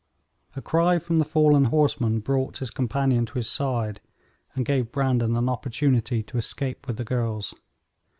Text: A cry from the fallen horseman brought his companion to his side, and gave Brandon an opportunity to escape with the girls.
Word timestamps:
A 0.55 0.63
cry 0.63 0.97
from 0.97 1.17
the 1.17 1.23
fallen 1.23 1.65
horseman 1.65 2.21
brought 2.21 2.57
his 2.57 2.71
companion 2.71 3.27
to 3.27 3.33
his 3.35 3.47
side, 3.47 4.01
and 4.55 4.65
gave 4.65 4.91
Brandon 4.91 5.35
an 5.37 5.47
opportunity 5.47 6.23
to 6.23 6.39
escape 6.39 6.87
with 6.87 6.97
the 6.97 7.05
girls. 7.05 7.53